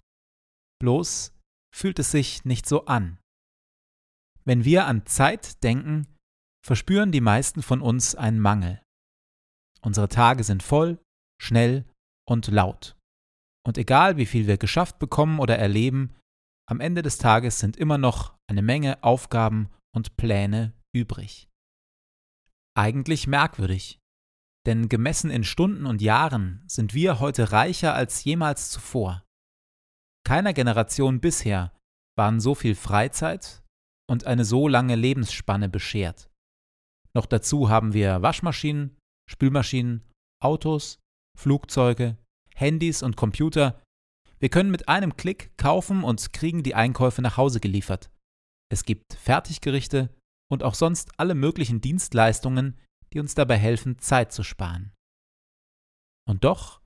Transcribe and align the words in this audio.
Bloß 0.77 1.33
fühlt 1.75 1.97
es 1.97 2.11
sich 2.11 2.45
nicht 2.45 2.67
so 2.67 2.85
an. 2.85 3.17
Wenn 4.45 4.65
wir 4.65 4.85
an 4.85 5.07
Zeit 5.07 5.63
denken, 5.63 6.05
verspüren 6.63 7.11
die 7.11 7.21
meisten 7.21 7.63
von 7.63 7.81
uns 7.81 8.13
einen 8.13 8.39
Mangel. 8.39 8.83
Unsere 9.81 10.09
Tage 10.09 10.43
sind 10.43 10.61
voll, 10.61 10.99
schnell 11.41 11.85
und 12.29 12.49
laut. 12.49 12.96
Und 13.67 13.77
egal 13.77 14.15
wie 14.15 14.25
viel 14.25 14.47
wir 14.47 14.57
geschafft 14.57 14.97
bekommen 14.97 15.39
oder 15.39 15.57
erleben, 15.57 16.15
am 16.69 16.79
Ende 16.79 17.01
des 17.01 17.17
Tages 17.17 17.59
sind 17.59 17.75
immer 17.75 17.97
noch 17.97 18.37
eine 18.49 18.61
Menge 18.61 19.03
Aufgaben 19.03 19.69
und 19.93 20.15
Pläne 20.15 20.73
übrig. 20.95 21.49
Eigentlich 22.77 23.27
merkwürdig, 23.27 23.99
denn 24.65 24.87
gemessen 24.87 25.29
in 25.29 25.43
Stunden 25.43 25.85
und 25.85 26.01
Jahren 26.01 26.63
sind 26.67 26.93
wir 26.93 27.19
heute 27.19 27.51
reicher 27.51 27.93
als 27.93 28.23
jemals 28.23 28.71
zuvor. 28.71 29.25
Keiner 30.25 30.53
Generation 30.53 31.19
bisher 31.19 31.73
waren 32.17 32.39
so 32.39 32.55
viel 32.55 32.75
Freizeit 32.75 33.63
und 34.09 34.25
eine 34.25 34.45
so 34.45 34.69
lange 34.69 34.95
Lebensspanne 34.95 35.67
beschert. 35.67 36.29
Noch 37.13 37.25
dazu 37.25 37.69
haben 37.69 37.93
wir 37.93 38.21
Waschmaschinen, 38.21 38.97
Spülmaschinen, 39.29 40.05
Autos, 40.41 40.99
Flugzeuge, 41.37 42.17
Handys 42.57 43.03
und 43.03 43.15
Computer. 43.15 43.81
Wir 44.39 44.49
können 44.49 44.71
mit 44.71 44.89
einem 44.89 45.15
Klick 45.15 45.55
kaufen 45.57 46.03
und 46.03 46.33
kriegen 46.33 46.63
die 46.63 46.75
Einkäufe 46.75 47.21
nach 47.21 47.37
Hause 47.37 47.59
geliefert. 47.59 48.09
Es 48.69 48.83
gibt 48.83 49.13
Fertiggerichte 49.13 50.09
und 50.51 50.63
auch 50.63 50.73
sonst 50.73 51.11
alle 51.17 51.35
möglichen 51.35 51.81
Dienstleistungen, 51.81 52.77
die 53.13 53.19
uns 53.19 53.35
dabei 53.35 53.57
helfen, 53.57 53.99
Zeit 53.99 54.31
zu 54.31 54.43
sparen. 54.43 54.91
Und 56.27 56.43
doch 56.43 56.81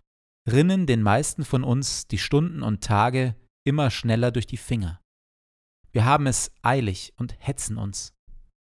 rinnen 0.50 0.88
den 0.88 1.02
meisten 1.02 1.46
von 1.46 1.64
uns 1.64 2.08
die 2.08 2.18
Stunden 2.18 2.64
und 2.64 2.84
Tage 2.84 3.36
immer 3.66 3.90
schneller 3.92 4.32
durch 4.32 4.48
die 4.48 4.58
Finger. 4.58 5.02
Wir 5.92 6.06
haben 6.06 6.28
es 6.28 6.52
eilig 6.62 7.14
und 7.18 7.36
hetzen 7.40 7.78
uns. 7.78 8.14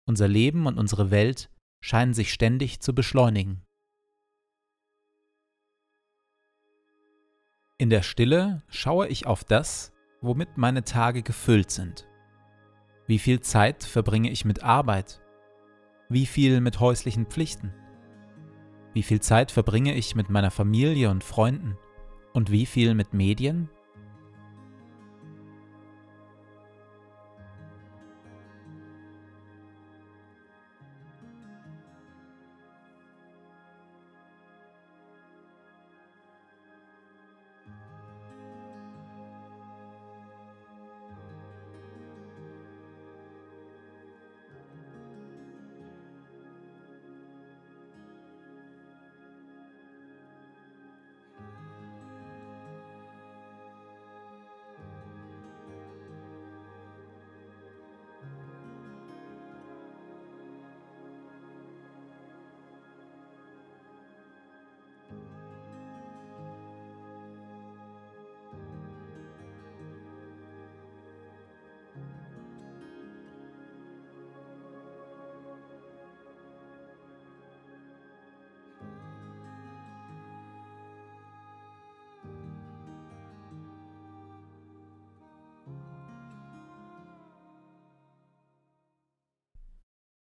Unser 0.08 0.28
Leben 0.28 0.66
und 0.66 0.78
unsere 0.78 1.10
Welt 1.10 1.50
scheinen 1.82 2.14
sich 2.14 2.32
ständig 2.32 2.80
zu 2.80 2.94
beschleunigen. 2.94 3.62
In 7.82 7.90
der 7.90 8.02
Stille 8.02 8.62
schaue 8.68 9.08
ich 9.08 9.26
auf 9.26 9.42
das, 9.42 9.92
womit 10.20 10.56
meine 10.56 10.84
Tage 10.84 11.24
gefüllt 11.24 11.72
sind. 11.72 12.06
Wie 13.08 13.18
viel 13.18 13.40
Zeit 13.40 13.82
verbringe 13.82 14.30
ich 14.30 14.44
mit 14.44 14.62
Arbeit? 14.62 15.20
Wie 16.08 16.26
viel 16.26 16.60
mit 16.60 16.78
häuslichen 16.78 17.26
Pflichten? 17.26 17.74
Wie 18.94 19.02
viel 19.02 19.18
Zeit 19.18 19.50
verbringe 19.50 19.96
ich 19.96 20.14
mit 20.14 20.30
meiner 20.30 20.52
Familie 20.52 21.10
und 21.10 21.24
Freunden? 21.24 21.76
Und 22.32 22.52
wie 22.52 22.66
viel 22.66 22.94
mit 22.94 23.14
Medien? 23.14 23.68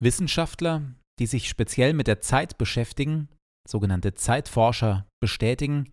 Wissenschaftler, 0.08 0.94
die 1.18 1.26
sich 1.26 1.50
speziell 1.50 1.92
mit 1.92 2.06
der 2.06 2.22
Zeit 2.22 2.56
beschäftigen, 2.56 3.28
sogenannte 3.68 4.14
Zeitforscher, 4.14 5.06
bestätigen, 5.20 5.92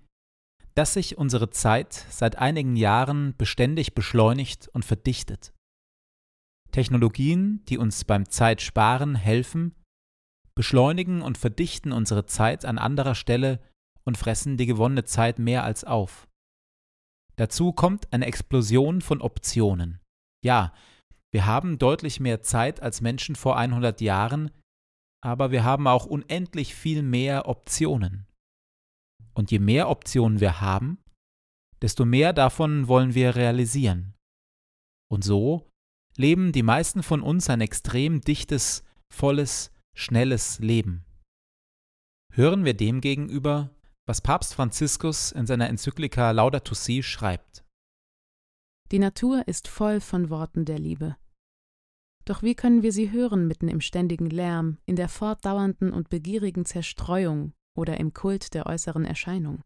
dass 0.74 0.94
sich 0.94 1.18
unsere 1.18 1.50
Zeit 1.50 1.92
seit 2.10 2.38
einigen 2.38 2.78
Jahren 2.78 3.36
beständig 3.36 3.94
beschleunigt 3.94 4.70
und 4.70 4.86
verdichtet. 4.86 5.54
Technologien, 6.72 7.66
die 7.66 7.78
uns 7.78 8.06
beim 8.06 8.30
Zeitsparen 8.30 9.16
helfen, 9.16 9.76
beschleunigen 10.56 11.22
und 11.22 11.38
verdichten 11.38 11.92
unsere 11.92 12.26
Zeit 12.26 12.64
an 12.64 12.78
anderer 12.78 13.16
Stelle 13.16 13.60
und 14.06 14.18
fressen 14.18 14.56
die 14.56 14.66
gewonnene 14.66 15.04
Zeit 15.04 15.40
mehr 15.40 15.66
als 15.66 15.84
auf. 15.84 16.26
Dazu 17.36 17.74
kommt 17.74 18.14
eine 18.14 18.28
Explosion 18.28 19.02
von 19.02 19.22
Optionen. 19.22 20.00
Ja, 20.42 20.72
wir 21.36 21.46
haben 21.46 21.78
deutlich 21.78 22.22
mehr 22.22 22.44
Zeit 22.44 22.82
als 22.82 23.02
Menschen 23.02 23.36
vor 23.36 23.58
100 23.58 24.00
Jahren, 24.00 24.52
aber 25.22 25.52
wir 25.52 25.66
haben 25.66 25.86
auch 25.86 26.06
unendlich 26.06 26.74
viel 26.74 27.04
mehr 27.04 27.50
Optionen. 27.50 28.26
Und 29.34 29.52
je 29.52 29.60
mehr 29.60 29.90
Optionen 29.90 30.40
wir 30.40 30.62
haben, 30.62 30.98
desto 31.82 32.06
mehr 32.06 32.32
davon 32.32 32.88
wollen 32.88 33.16
wir 33.16 33.36
realisieren. 33.36 34.14
Und 35.12 35.26
so 35.26 35.70
leben 36.16 36.54
die 36.54 36.64
meisten 36.64 37.04
von 37.04 37.22
uns 37.22 37.50
ein 37.50 37.60
extrem 37.60 38.22
dichtes, 38.22 38.86
volles, 39.14 39.74
schnelles 39.94 40.60
Leben. 40.60 41.04
Hören 42.32 42.64
wir 42.64 42.76
demgegenüber, 42.76 43.76
was 44.08 44.22
Papst 44.22 44.54
Franziskus 44.54 45.34
in 45.34 45.46
seiner 45.46 45.68
Enzyklika 45.68 46.32
Laudato 46.32 46.74
Si 46.76 47.04
schreibt. 47.04 47.66
Die 48.94 49.00
Natur 49.00 49.46
ist 49.50 49.68
voll 49.68 50.00
von 50.00 50.30
Worten 50.30 50.64
der 50.64 50.80
Liebe. 50.80 51.18
Doch 52.26 52.42
wie 52.42 52.56
können 52.56 52.82
wir 52.82 52.92
sie 52.92 53.12
hören 53.12 53.48
mitten 53.48 53.68
im 53.68 53.82
ständigen 53.82 54.30
Lärm, 54.30 54.80
in 54.86 54.96
der 54.96 55.10
fortdauernden 55.10 55.94
und 55.94 56.10
begierigen 56.10 56.66
Zerstreuung 56.66 57.54
oder 57.78 58.00
im 58.00 58.14
Kult 58.14 58.56
der 58.56 58.66
äußeren 58.66 59.06
Erscheinung? 59.06 59.64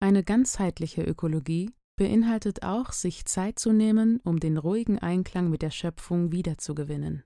Eine 0.00 0.24
ganzheitliche 0.24 1.02
Ökologie 1.02 1.70
beinhaltet 1.96 2.64
auch, 2.64 2.90
sich 2.90 3.24
Zeit 3.24 3.60
zu 3.60 3.72
nehmen, 3.72 4.20
um 4.24 4.40
den 4.40 4.56
ruhigen 4.56 4.98
Einklang 4.98 5.48
mit 5.48 5.62
der 5.62 5.70
Schöpfung 5.70 6.32
wiederzugewinnen. 6.32 7.22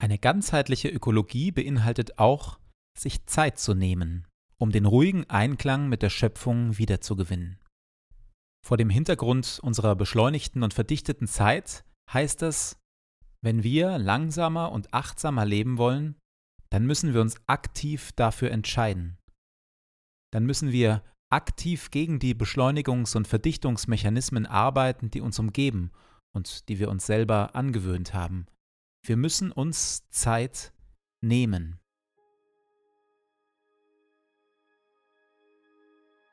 Eine 0.00 0.18
ganzheitliche 0.18 0.88
Ökologie 0.88 1.52
beinhaltet 1.52 2.18
auch, 2.18 2.58
sich 2.98 3.26
Zeit 3.26 3.60
zu 3.60 3.74
nehmen, 3.74 4.26
um 4.56 4.72
den 4.72 4.86
ruhigen 4.86 5.30
Einklang 5.30 5.88
mit 5.88 6.02
der 6.02 6.10
Schöpfung 6.10 6.78
wiederzugewinnen. 6.78 7.60
Vor 8.66 8.76
dem 8.76 8.90
Hintergrund 8.90 9.60
unserer 9.62 9.94
beschleunigten 9.94 10.64
und 10.64 10.74
verdichteten 10.74 11.28
Zeit 11.28 11.84
heißt 12.12 12.42
es, 12.42 12.78
wenn 13.40 13.62
wir 13.62 13.98
langsamer 13.98 14.72
und 14.72 14.92
achtsamer 14.92 15.44
leben 15.44 15.78
wollen, 15.78 16.16
dann 16.70 16.86
müssen 16.86 17.14
wir 17.14 17.20
uns 17.20 17.36
aktiv 17.46 18.12
dafür 18.12 18.50
entscheiden. 18.50 19.18
Dann 20.32 20.44
müssen 20.44 20.72
wir 20.72 21.02
aktiv 21.30 21.90
gegen 21.90 22.18
die 22.18 22.34
Beschleunigungs- 22.34 23.16
und 23.16 23.28
Verdichtungsmechanismen 23.28 24.46
arbeiten, 24.46 25.10
die 25.10 25.20
uns 25.20 25.38
umgeben 25.38 25.90
und 26.32 26.68
die 26.68 26.78
wir 26.78 26.88
uns 26.88 27.06
selber 27.06 27.54
angewöhnt 27.54 28.14
haben. 28.14 28.46
Wir 29.04 29.16
müssen 29.16 29.52
uns 29.52 30.08
Zeit 30.10 30.72
nehmen. 31.20 31.78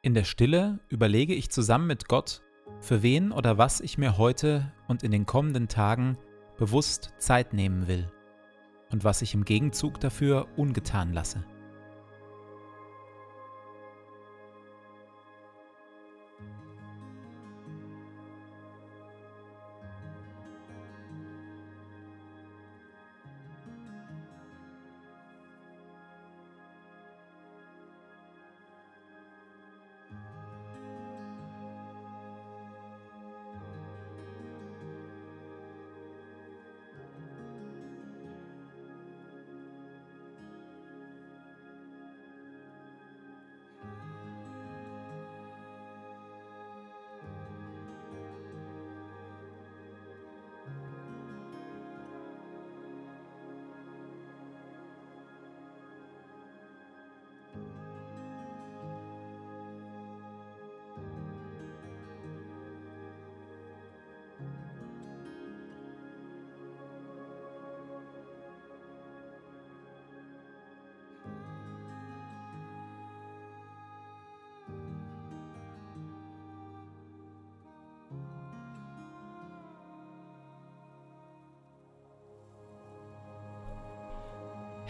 In 0.01 0.13
der 0.13 0.23
Stille 0.23 0.79
überlege 0.89 1.33
ich 1.33 1.49
zusammen 1.49 1.87
mit 1.87 2.07
Gott, 2.07 2.43
für 2.85 3.01
wen 3.01 3.31
oder 3.31 3.57
was 3.57 3.81
ich 3.81 3.97
mir 3.97 4.19
heute 4.19 4.71
und 4.87 5.01
in 5.01 5.09
den 5.09 5.25
kommenden 5.25 5.67
Tagen 5.67 6.17
bewusst 6.55 7.13
Zeit 7.17 7.51
nehmen 7.51 7.87
will 7.87 8.07
und 8.91 9.03
was 9.03 9.23
ich 9.23 9.33
im 9.33 9.43
Gegenzug 9.43 9.99
dafür 9.99 10.47
ungetan 10.55 11.11
lasse. 11.11 11.43